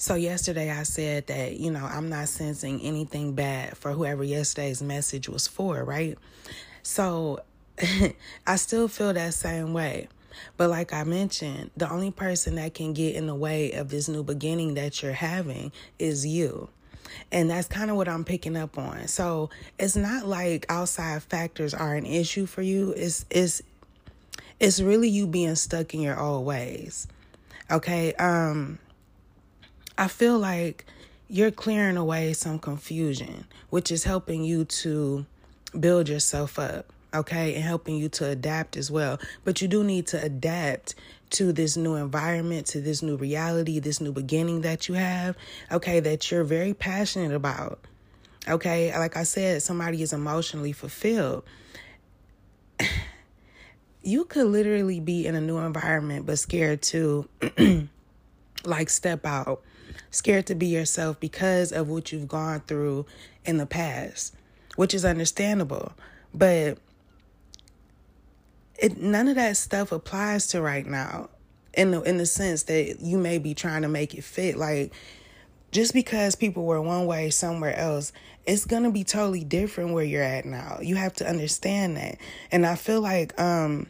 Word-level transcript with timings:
So, 0.00 0.14
yesterday 0.14 0.70
I 0.70 0.84
said 0.84 1.26
that, 1.26 1.58
you 1.58 1.72
know, 1.72 1.84
I'm 1.84 2.08
not 2.08 2.28
sensing 2.28 2.80
anything 2.82 3.32
bad 3.32 3.76
for 3.76 3.90
whoever 3.90 4.22
yesterday's 4.22 4.80
message 4.80 5.28
was 5.28 5.48
for, 5.48 5.82
right? 5.82 6.16
So, 6.84 7.40
I 8.46 8.56
still 8.56 8.86
feel 8.86 9.12
that 9.12 9.34
same 9.34 9.72
way. 9.72 10.06
But, 10.56 10.70
like 10.70 10.92
I 10.92 11.02
mentioned, 11.02 11.72
the 11.76 11.90
only 11.90 12.12
person 12.12 12.54
that 12.54 12.74
can 12.74 12.92
get 12.92 13.16
in 13.16 13.26
the 13.26 13.34
way 13.34 13.72
of 13.72 13.88
this 13.88 14.08
new 14.08 14.22
beginning 14.22 14.74
that 14.74 15.02
you're 15.02 15.12
having 15.14 15.72
is 15.98 16.24
you. 16.24 16.68
And 17.32 17.50
that's 17.50 17.66
kind 17.66 17.90
of 17.90 17.96
what 17.96 18.08
I'm 18.08 18.24
picking 18.24 18.56
up 18.56 18.78
on. 18.78 19.08
So, 19.08 19.50
it's 19.80 19.96
not 19.96 20.26
like 20.26 20.64
outside 20.68 21.24
factors 21.24 21.74
are 21.74 21.96
an 21.96 22.06
issue 22.06 22.46
for 22.46 22.62
you. 22.62 22.92
It's, 22.96 23.26
it's, 23.30 23.62
it's 24.60 24.80
really 24.80 25.08
you 25.08 25.26
being 25.26 25.56
stuck 25.56 25.92
in 25.92 26.00
your 26.00 26.20
old 26.20 26.46
ways. 26.46 27.08
Okay. 27.68 28.14
Um, 28.14 28.78
I 30.00 30.06
feel 30.06 30.38
like 30.38 30.86
you're 31.28 31.50
clearing 31.50 31.96
away 31.96 32.32
some 32.32 32.60
confusion, 32.60 33.46
which 33.68 33.90
is 33.90 34.04
helping 34.04 34.44
you 34.44 34.64
to 34.64 35.26
build 35.78 36.08
yourself 36.08 36.56
up, 36.56 36.92
okay, 37.12 37.56
and 37.56 37.64
helping 37.64 37.96
you 37.96 38.08
to 38.10 38.28
adapt 38.28 38.76
as 38.76 38.92
well. 38.92 39.18
But 39.44 39.60
you 39.60 39.66
do 39.66 39.82
need 39.82 40.06
to 40.08 40.22
adapt 40.22 40.94
to 41.30 41.52
this 41.52 41.76
new 41.76 41.96
environment, 41.96 42.66
to 42.68 42.80
this 42.80 43.02
new 43.02 43.16
reality, 43.16 43.80
this 43.80 44.00
new 44.00 44.12
beginning 44.12 44.60
that 44.60 44.88
you 44.88 44.94
have, 44.94 45.36
okay, 45.72 45.98
that 45.98 46.30
you're 46.30 46.44
very 46.44 46.74
passionate 46.74 47.34
about. 47.34 47.80
Okay, 48.48 48.96
like 48.96 49.16
I 49.16 49.24
said, 49.24 49.62
somebody 49.64 50.00
is 50.00 50.12
emotionally 50.12 50.72
fulfilled. 50.72 51.42
you 54.04 54.24
could 54.26 54.46
literally 54.46 55.00
be 55.00 55.26
in 55.26 55.34
a 55.34 55.40
new 55.40 55.58
environment 55.58 56.24
but 56.24 56.38
scared 56.38 56.82
to 56.82 57.28
like 58.64 58.90
step 58.90 59.26
out 59.26 59.60
scared 60.10 60.46
to 60.46 60.54
be 60.54 60.66
yourself 60.66 61.18
because 61.20 61.72
of 61.72 61.88
what 61.88 62.12
you've 62.12 62.28
gone 62.28 62.60
through 62.60 63.06
in 63.44 63.58
the 63.58 63.66
past, 63.66 64.34
which 64.76 64.94
is 64.94 65.04
understandable. 65.04 65.92
But 66.34 66.78
it 68.76 69.00
none 69.00 69.28
of 69.28 69.36
that 69.36 69.56
stuff 69.56 69.92
applies 69.92 70.46
to 70.48 70.60
right 70.62 70.86
now 70.86 71.30
in 71.74 71.90
the 71.90 72.02
in 72.02 72.16
the 72.18 72.26
sense 72.26 72.64
that 72.64 73.00
you 73.00 73.18
may 73.18 73.38
be 73.38 73.54
trying 73.54 73.82
to 73.82 73.88
make 73.88 74.14
it 74.14 74.24
fit. 74.24 74.56
Like 74.56 74.92
just 75.70 75.92
because 75.92 76.34
people 76.34 76.64
were 76.64 76.80
one 76.80 77.06
way 77.06 77.30
somewhere 77.30 77.76
else 77.76 78.12
it's 78.48 78.64
going 78.64 78.84
to 78.84 78.90
be 78.90 79.04
totally 79.04 79.44
different 79.44 79.92
where 79.92 80.02
you're 80.02 80.22
at 80.22 80.46
now. 80.46 80.78
You 80.80 80.96
have 80.96 81.12
to 81.16 81.28
understand 81.28 81.98
that. 81.98 82.16
And 82.50 82.64
i 82.64 82.74
feel 82.76 83.02
like 83.02 83.38
um 83.38 83.86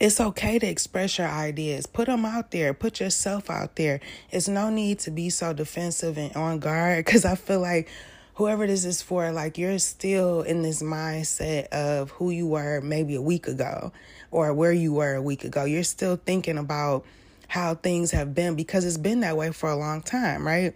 it's 0.00 0.20
okay 0.20 0.58
to 0.58 0.66
express 0.66 1.18
your 1.18 1.26
ideas. 1.26 1.86
Put 1.86 2.06
them 2.06 2.24
out 2.24 2.50
there. 2.50 2.72
Put 2.72 3.00
yourself 3.00 3.50
out 3.50 3.76
there. 3.76 4.00
It's 4.30 4.48
no 4.48 4.70
need 4.70 5.00
to 5.00 5.10
be 5.10 5.30
so 5.30 5.52
defensive 5.52 6.16
and 6.16 6.34
on 6.36 6.60
guard 6.60 7.04
because 7.04 7.24
I 7.24 7.34
feel 7.34 7.60
like 7.60 7.88
whoever 8.34 8.66
this 8.66 8.84
is 8.84 9.02
for, 9.02 9.32
like 9.32 9.58
you're 9.58 9.80
still 9.80 10.42
in 10.42 10.62
this 10.62 10.82
mindset 10.82 11.66
of 11.68 12.10
who 12.12 12.30
you 12.30 12.46
were 12.46 12.80
maybe 12.80 13.16
a 13.16 13.22
week 13.22 13.48
ago 13.48 13.92
or 14.30 14.54
where 14.54 14.72
you 14.72 14.92
were 14.92 15.14
a 15.14 15.22
week 15.22 15.42
ago. 15.42 15.64
You're 15.64 15.82
still 15.82 16.16
thinking 16.16 16.58
about 16.58 17.04
how 17.48 17.74
things 17.74 18.12
have 18.12 18.34
been 18.34 18.54
because 18.54 18.84
it's 18.84 18.98
been 18.98 19.20
that 19.20 19.36
way 19.36 19.50
for 19.50 19.68
a 19.68 19.76
long 19.76 20.02
time, 20.02 20.46
right? 20.46 20.74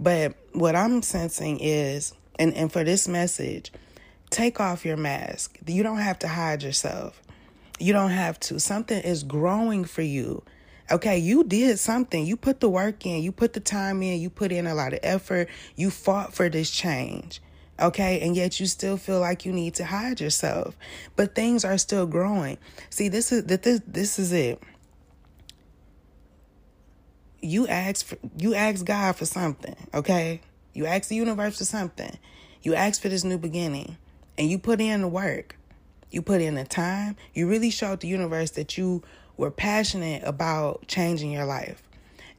But 0.00 0.34
what 0.52 0.74
I'm 0.74 1.02
sensing 1.02 1.60
is, 1.60 2.12
and, 2.38 2.52
and 2.54 2.72
for 2.72 2.82
this 2.82 3.06
message, 3.06 3.70
take 4.30 4.58
off 4.58 4.84
your 4.84 4.96
mask. 4.96 5.58
You 5.66 5.84
don't 5.84 5.98
have 5.98 6.18
to 6.20 6.28
hide 6.28 6.64
yourself. 6.64 7.22
You 7.78 7.92
don't 7.92 8.10
have 8.10 8.40
to. 8.40 8.58
Something 8.58 9.02
is 9.02 9.22
growing 9.22 9.84
for 9.84 10.02
you. 10.02 10.42
Okay, 10.90 11.18
you 11.18 11.42
did 11.42 11.78
something. 11.78 12.24
You 12.24 12.36
put 12.36 12.60
the 12.60 12.68
work 12.68 13.04
in, 13.04 13.22
you 13.22 13.32
put 13.32 13.52
the 13.52 13.60
time 13.60 14.02
in, 14.02 14.20
you 14.20 14.30
put 14.30 14.52
in 14.52 14.66
a 14.66 14.74
lot 14.74 14.92
of 14.92 15.00
effort, 15.02 15.48
you 15.74 15.90
fought 15.90 16.32
for 16.32 16.48
this 16.48 16.70
change. 16.70 17.42
Okay, 17.78 18.20
and 18.20 18.34
yet 18.34 18.58
you 18.58 18.66
still 18.66 18.96
feel 18.96 19.20
like 19.20 19.44
you 19.44 19.52
need 19.52 19.74
to 19.74 19.84
hide 19.84 20.20
yourself. 20.20 20.76
But 21.16 21.34
things 21.34 21.64
are 21.64 21.76
still 21.76 22.06
growing. 22.06 22.56
See, 22.88 23.08
this 23.08 23.32
is 23.32 23.44
that 23.46 23.64
this 23.64 23.80
this 23.86 24.18
is 24.18 24.32
it. 24.32 24.62
You 27.42 27.66
ask 27.66 28.06
for 28.06 28.16
you 28.38 28.54
ask 28.54 28.84
God 28.84 29.16
for 29.16 29.26
something, 29.26 29.76
okay? 29.92 30.40
You 30.72 30.86
ask 30.86 31.08
the 31.08 31.16
universe 31.16 31.58
for 31.58 31.64
something. 31.64 32.16
You 32.62 32.74
ask 32.74 33.02
for 33.02 33.08
this 33.08 33.24
new 33.24 33.38
beginning 33.38 33.98
and 34.38 34.50
you 34.50 34.58
put 34.58 34.80
in 34.80 35.02
the 35.02 35.08
work. 35.08 35.56
You 36.10 36.22
put 36.22 36.40
in 36.40 36.54
the 36.54 36.64
time. 36.64 37.16
You 37.34 37.48
really 37.48 37.70
showed 37.70 38.00
the 38.00 38.08
universe 38.08 38.52
that 38.52 38.78
you 38.78 39.02
were 39.36 39.50
passionate 39.50 40.22
about 40.24 40.86
changing 40.86 41.30
your 41.30 41.44
life. 41.44 41.82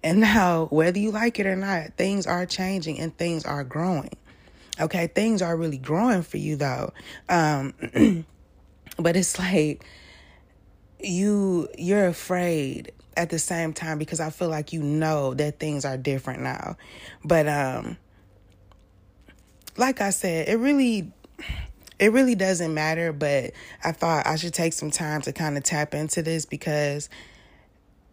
And 0.03 0.19
now, 0.21 0.65
whether 0.65 0.99
you 0.99 1.11
like 1.11 1.39
it 1.39 1.45
or 1.45 1.55
not, 1.55 1.93
things 1.97 2.27
are 2.27 2.45
changing 2.45 2.99
and 2.99 3.15
things 3.17 3.45
are 3.45 3.63
growing. 3.63 4.13
Okay, 4.79 5.07
things 5.07 5.41
are 5.41 5.55
really 5.57 5.77
growing 5.77 6.21
for 6.21 6.37
you 6.37 6.55
though. 6.55 6.93
Um, 7.29 7.73
but 8.97 9.15
it's 9.15 9.39
like 9.39 9.83
you 10.99 11.67
you're 11.77 12.07
afraid 12.07 12.91
at 13.15 13.29
the 13.29 13.39
same 13.39 13.73
time 13.73 13.97
because 13.97 14.19
I 14.19 14.29
feel 14.29 14.49
like 14.49 14.73
you 14.73 14.81
know 14.81 15.33
that 15.35 15.59
things 15.59 15.85
are 15.85 15.97
different 15.97 16.41
now. 16.41 16.77
But 17.23 17.47
um 17.47 17.97
like 19.77 20.01
I 20.01 20.09
said, 20.09 20.47
it 20.47 20.55
really 20.55 21.11
it 21.99 22.11
really 22.11 22.35
doesn't 22.35 22.73
matter, 22.73 23.11
but 23.11 23.51
I 23.83 23.91
thought 23.91 24.27
I 24.27 24.35
should 24.35 24.53
take 24.53 24.73
some 24.73 24.91
time 24.91 25.21
to 25.21 25.33
kind 25.33 25.57
of 25.57 25.63
tap 25.63 25.93
into 25.93 26.21
this 26.21 26.45
because 26.45 27.09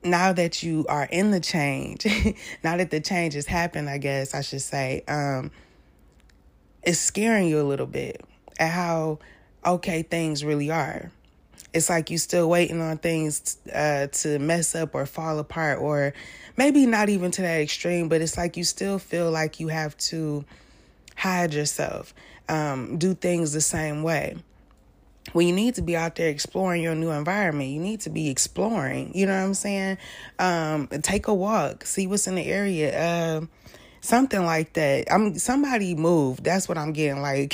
now 0.03 0.33
that 0.33 0.63
you 0.63 0.87
are 0.89 1.05
in 1.11 1.31
the 1.31 1.41
change, 1.41 2.07
now 2.65 2.77
that 2.77 2.91
the 2.91 3.01
change 3.01 3.35
has 3.35 3.47
happened, 3.47 3.91
I 3.91 3.99
guess 3.99 4.35
I 4.35 4.41
should 4.41 4.63
say, 4.63 5.03
um, 5.07 5.51
it's 6.83 6.99
scaring 6.99 7.49
you 7.49 7.61
a 7.61 7.65
little 7.65 7.87
bit 7.87 8.23
at 8.59 8.71
how 8.71 9.19
okay 9.65 10.03
things 10.03 10.45
really 10.45 10.71
are. 10.71 11.11
It's 11.73 11.91
like 11.91 12.09
you're 12.09 12.19
still 12.19 12.49
waiting 12.49 12.81
on 12.81 12.99
things 12.99 13.59
uh, 13.75 14.07
to 14.07 14.39
mess 14.39 14.75
up 14.75 14.95
or 14.95 15.07
fall 15.07 15.39
apart, 15.39 15.81
or 15.81 16.15
maybe 16.57 16.87
not 16.87 17.09
even 17.09 17.31
to 17.33 17.43
that 17.43 17.61
extreme, 17.61 18.09
but 18.09 18.21
it's 18.21 18.37
like 18.37 18.57
you 18.57 18.65
still 18.65 18.99
feel 18.99 19.31
like 19.31 19.59
you 19.59 19.69
have 19.69 19.97
to 19.99 20.45
hide 21.17 21.53
yourself 21.53 22.15
um, 22.49 22.99
do 22.99 23.15
things 23.15 23.53
the 23.53 23.61
same 23.61 24.03
way. 24.03 24.37
When 25.33 25.47
you 25.47 25.55
need 25.55 25.77
to 25.77 25.83
be 25.83 25.97
out 25.97 26.17
there 26.17 26.29
exploring 26.29 26.83
your 26.83 26.95
new 26.95 27.11
environment, 27.11 27.71
you 27.71 27.81
need 27.81 28.01
to 28.01 28.11
be 28.11 28.29
exploring. 28.29 29.13
You 29.15 29.27
know 29.27 29.35
what 29.35 29.47
I'm 29.47 29.55
saying? 29.55 29.99
Um, 30.39 30.89
take 31.03 31.29
a 31.29 31.35
walk, 31.35 31.87
see 31.87 32.07
what's 32.07 32.27
in 32.27 32.35
the 32.35 32.45
area. 32.45 33.39
Uh, 33.41 33.47
something 34.05 34.45
like 34.45 34.75
that. 34.75 35.11
I'm 35.11 35.39
somebody 35.39 35.95
moved. 35.95 36.45
That's 36.45 36.69
what 36.69 36.77
I'm 36.77 36.93
getting. 36.93 37.23
Like 37.23 37.53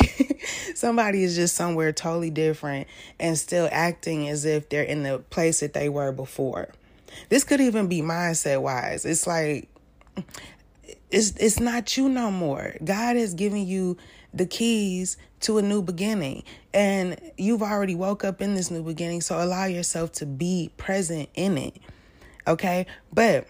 somebody 0.75 1.23
is 1.23 1.37
just 1.37 1.55
somewhere 1.55 1.93
totally 1.93 2.31
different 2.31 2.89
and 3.21 3.39
still 3.39 3.69
acting 3.71 4.29
as 4.29 4.45
if 4.45 4.69
they're 4.69 4.83
in 4.83 5.05
the 5.05 5.21
place 5.31 5.61
that 5.61 5.73
they 5.73 5.89
were 5.89 6.11
before. 6.11 6.69
This 7.29 7.45
could 7.45 7.61
even 7.61 7.87
be 7.87 8.03
mindset 8.03 8.63
wise. 8.63 9.05
It's 9.05 9.27
like 9.27 9.69
it's 11.11 11.31
it's 11.37 11.61
not 11.61 11.97
you 11.97 12.09
no 12.09 12.31
more. 12.31 12.75
God 12.83 13.17
has 13.17 13.35
given 13.35 13.67
you 13.67 13.97
the 14.33 14.47
keys 14.47 15.17
to 15.41 15.59
a 15.59 15.63
new 15.63 15.83
beginning. 15.83 16.45
And 16.73 17.21
you've 17.37 17.63
already 17.63 17.95
woke 17.95 18.25
up 18.25 18.41
in 18.41 18.55
this 18.55 18.71
new 18.71 18.83
beginning, 18.83 19.21
so 19.23 19.43
allow 19.43 19.65
yourself 19.67 20.13
to 20.13 20.27
be 20.27 20.71
present 20.77 21.29
in 21.35 21.59
it. 21.59 21.77
Okay? 22.47 22.87
But 23.13 23.47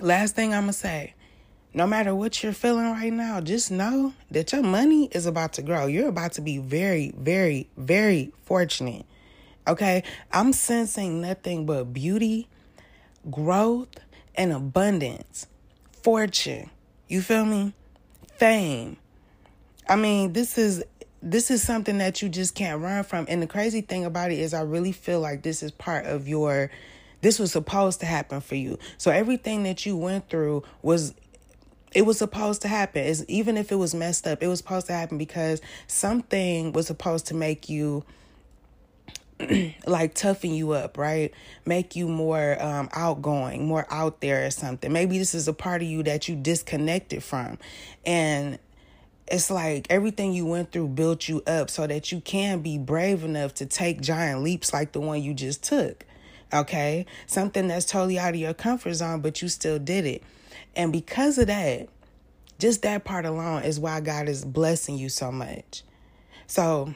last 0.00 0.34
thing 0.34 0.54
I'm 0.54 0.64
going 0.64 0.72
to 0.72 0.78
say, 0.78 1.14
no 1.72 1.86
matter 1.86 2.14
what 2.14 2.42
you're 2.42 2.52
feeling 2.52 2.90
right 2.92 3.12
now, 3.12 3.40
just 3.40 3.70
know 3.70 4.14
that 4.30 4.52
your 4.52 4.62
money 4.62 5.06
is 5.06 5.26
about 5.26 5.54
to 5.54 5.62
grow. 5.62 5.86
You're 5.86 6.08
about 6.08 6.32
to 6.32 6.40
be 6.40 6.58
very, 6.58 7.12
very, 7.16 7.68
very 7.76 8.32
fortunate. 8.44 9.04
Okay? 9.66 10.04
I'm 10.32 10.52
sensing 10.52 11.20
nothing 11.20 11.66
but 11.66 11.92
beauty, 11.92 12.48
growth, 13.30 13.88
and 14.36 14.52
abundance. 14.52 15.46
Fortune. 16.02 16.70
You 17.08 17.22
feel 17.22 17.44
me? 17.44 17.72
Fame 18.36 18.98
I 19.88 19.96
mean, 19.96 20.32
this 20.32 20.58
is 20.58 20.84
this 21.22 21.50
is 21.50 21.62
something 21.62 21.98
that 21.98 22.20
you 22.20 22.28
just 22.28 22.54
can't 22.54 22.82
run 22.82 23.02
from. 23.02 23.24
And 23.28 23.40
the 23.40 23.46
crazy 23.46 23.80
thing 23.80 24.04
about 24.04 24.30
it 24.30 24.38
is 24.38 24.52
I 24.52 24.60
really 24.60 24.92
feel 24.92 25.20
like 25.20 25.42
this 25.42 25.62
is 25.62 25.70
part 25.70 26.06
of 26.06 26.28
your 26.28 26.70
this 27.22 27.38
was 27.38 27.52
supposed 27.52 28.00
to 28.00 28.06
happen 28.06 28.42
for 28.42 28.54
you. 28.54 28.78
So 28.98 29.10
everything 29.10 29.62
that 29.62 29.86
you 29.86 29.96
went 29.96 30.28
through 30.28 30.62
was 30.82 31.14
it 31.94 32.02
was 32.02 32.18
supposed 32.18 32.60
to 32.62 32.68
happen. 32.68 33.04
It's, 33.04 33.24
even 33.28 33.56
if 33.56 33.72
it 33.72 33.76
was 33.76 33.94
messed 33.94 34.26
up, 34.26 34.42
it 34.42 34.48
was 34.48 34.58
supposed 34.58 34.88
to 34.88 34.92
happen 34.92 35.16
because 35.16 35.62
something 35.86 36.72
was 36.72 36.86
supposed 36.86 37.26
to 37.28 37.34
make 37.34 37.68
you 37.68 38.04
like 39.86 40.14
toughen 40.14 40.52
you 40.52 40.72
up, 40.72 40.98
right? 40.98 41.32
Make 41.64 41.96
you 41.96 42.08
more 42.08 42.60
um, 42.62 42.88
outgoing, 42.92 43.66
more 43.66 43.86
out 43.90 44.20
there 44.20 44.44
or 44.46 44.50
something. 44.50 44.92
Maybe 44.92 45.18
this 45.18 45.34
is 45.34 45.48
a 45.48 45.52
part 45.52 45.82
of 45.82 45.88
you 45.88 46.02
that 46.02 46.28
you 46.28 46.36
disconnected 46.36 47.22
from. 47.22 47.58
And 48.04 48.58
it's 49.26 49.50
like 49.50 49.86
everything 49.90 50.32
you 50.32 50.46
went 50.46 50.72
through 50.72 50.88
built 50.88 51.28
you 51.28 51.42
up 51.46 51.70
so 51.70 51.86
that 51.86 52.12
you 52.12 52.20
can 52.20 52.60
be 52.60 52.78
brave 52.78 53.24
enough 53.24 53.54
to 53.54 53.66
take 53.66 54.00
giant 54.00 54.42
leaps 54.42 54.72
like 54.72 54.92
the 54.92 55.00
one 55.00 55.22
you 55.22 55.34
just 55.34 55.62
took. 55.62 56.04
Okay? 56.52 57.06
Something 57.26 57.68
that's 57.68 57.86
totally 57.86 58.18
out 58.18 58.34
of 58.34 58.40
your 58.40 58.54
comfort 58.54 58.94
zone, 58.94 59.20
but 59.20 59.40
you 59.40 59.48
still 59.48 59.78
did 59.78 60.04
it. 60.04 60.22
And 60.76 60.92
because 60.92 61.38
of 61.38 61.46
that, 61.46 61.88
just 62.58 62.82
that 62.82 63.04
part 63.04 63.24
alone 63.24 63.62
is 63.62 63.80
why 63.80 64.00
God 64.00 64.28
is 64.28 64.44
blessing 64.44 64.98
you 64.98 65.08
so 65.08 65.32
much. 65.32 65.82
So, 66.46 66.94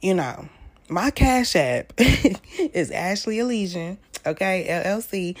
you 0.00 0.14
know, 0.14 0.48
my 0.88 1.10
Cash 1.10 1.54
App 1.56 1.92
is 1.98 2.90
Ashley 2.90 3.38
Elysian, 3.38 3.98
okay, 4.24 4.66
LLC. 4.68 5.36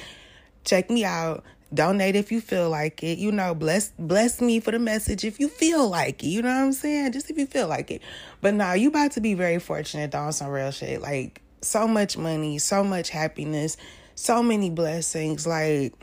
Check 0.64 0.90
me 0.90 1.04
out. 1.04 1.44
Donate 1.74 2.14
if 2.14 2.30
you 2.30 2.40
feel 2.40 2.70
like 2.70 3.02
it. 3.02 3.18
You 3.18 3.32
know, 3.32 3.54
bless 3.54 3.90
bless 3.98 4.40
me 4.40 4.60
for 4.60 4.70
the 4.70 4.78
message 4.78 5.24
if 5.24 5.40
you 5.40 5.48
feel 5.48 5.88
like 5.88 6.22
it. 6.22 6.28
You 6.28 6.42
know 6.42 6.48
what 6.48 6.64
I'm 6.64 6.72
saying? 6.72 7.12
Just 7.12 7.30
if 7.30 7.38
you 7.38 7.46
feel 7.46 7.68
like 7.68 7.90
it. 7.90 8.02
But 8.40 8.54
now 8.54 8.74
you 8.74 8.88
about 8.88 9.12
to 9.12 9.20
be 9.20 9.34
very 9.34 9.58
fortunate 9.58 10.14
on 10.14 10.32
some 10.32 10.48
real 10.48 10.70
shit. 10.70 11.00
Like 11.00 11.42
so 11.62 11.88
much 11.88 12.16
money, 12.16 12.58
so 12.58 12.84
much 12.84 13.10
happiness, 13.10 13.76
so 14.14 14.42
many 14.42 14.70
blessings. 14.70 15.46
Like, 15.46 15.94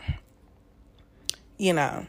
you 1.57 1.73
know, 1.73 2.05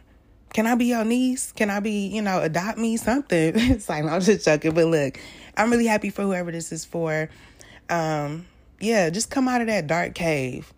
can 0.52 0.66
I 0.66 0.74
be 0.74 0.86
your 0.86 1.04
niece? 1.04 1.52
Can 1.52 1.70
I 1.70 1.80
be, 1.80 2.08
you 2.08 2.22
know, 2.22 2.40
adopt 2.40 2.78
me? 2.78 2.96
Something. 2.96 3.52
it's 3.56 3.88
like, 3.88 4.04
I'm 4.04 4.20
just 4.20 4.44
joking. 4.44 4.74
But 4.74 4.86
look, 4.86 5.20
I'm 5.56 5.70
really 5.70 5.86
happy 5.86 6.10
for 6.10 6.22
whoever 6.22 6.50
this 6.50 6.72
is 6.72 6.84
for. 6.84 7.28
Um, 7.88 8.46
yeah, 8.80 9.10
just 9.10 9.30
come 9.30 9.48
out 9.48 9.60
of 9.60 9.66
that 9.68 9.86
dark 9.86 10.14
cave. 10.14 10.72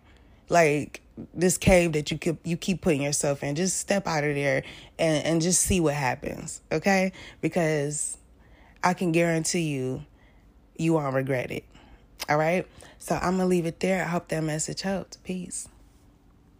Like 0.49 1.01
this 1.33 1.57
cave 1.57 1.93
that 1.93 2.11
you 2.11 2.17
keep 2.17 2.45
you 2.45 2.57
keep 2.57 2.81
putting 2.81 3.01
yourself 3.01 3.43
in. 3.43 3.55
Just 3.55 3.77
step 3.77 4.07
out 4.07 4.23
of 4.23 4.35
there 4.35 4.63
and, 4.99 5.25
and 5.25 5.41
just 5.41 5.61
see 5.61 5.79
what 5.79 5.93
happens. 5.93 6.61
Okay? 6.71 7.11
Because 7.41 8.17
I 8.83 8.93
can 8.93 9.11
guarantee 9.11 9.61
you 9.61 10.05
you 10.77 10.93
won't 10.93 11.15
regret 11.15 11.51
it. 11.51 11.63
All 12.29 12.37
right? 12.37 12.67
So 12.99 13.15
I'm 13.15 13.37
gonna 13.37 13.45
leave 13.45 13.65
it 13.65 13.79
there. 13.79 14.03
I 14.03 14.07
hope 14.07 14.27
that 14.29 14.43
message 14.43 14.81
helped. 14.81 15.23
Peace. 15.23 15.67